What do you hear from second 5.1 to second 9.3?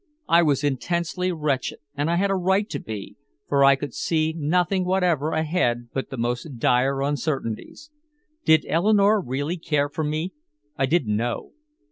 ahead but the most dire uncertainties. Did Eleanore